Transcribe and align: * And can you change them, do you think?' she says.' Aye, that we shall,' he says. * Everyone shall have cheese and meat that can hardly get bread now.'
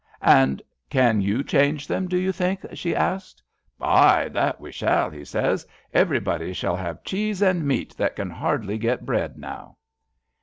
* 0.11 0.21
And 0.39 0.63
can 0.89 1.21
you 1.21 1.43
change 1.43 1.85
them, 1.85 2.07
do 2.07 2.17
you 2.17 2.31
think?' 2.31 2.65
she 2.73 2.93
says.' 2.93 3.35
Aye, 3.79 4.29
that 4.29 4.59
we 4.59 4.71
shall,' 4.71 5.11
he 5.11 5.23
says. 5.23 5.63
* 5.81 5.93
Everyone 6.01 6.53
shall 6.53 6.75
have 6.75 7.03
cheese 7.03 7.39
and 7.43 7.67
meat 7.67 7.95
that 7.97 8.15
can 8.15 8.31
hardly 8.31 8.79
get 8.79 9.05
bread 9.05 9.37
now.' 9.37 9.77